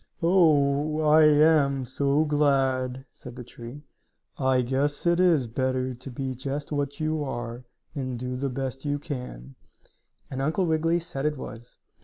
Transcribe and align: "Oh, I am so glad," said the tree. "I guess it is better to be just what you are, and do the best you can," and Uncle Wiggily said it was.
"Oh, 0.23 0.99
I 1.01 1.25
am 1.25 1.85
so 1.85 2.25
glad," 2.25 3.05
said 3.11 3.35
the 3.35 3.43
tree. 3.43 3.83
"I 4.35 4.63
guess 4.63 5.05
it 5.05 5.19
is 5.19 5.45
better 5.45 5.93
to 5.93 6.09
be 6.09 6.33
just 6.33 6.71
what 6.71 6.99
you 6.99 7.23
are, 7.23 7.65
and 7.93 8.17
do 8.17 8.35
the 8.35 8.49
best 8.49 8.83
you 8.83 8.97
can," 8.97 9.53
and 10.31 10.41
Uncle 10.41 10.65
Wiggily 10.65 10.99
said 11.01 11.27
it 11.27 11.37
was. 11.37 11.77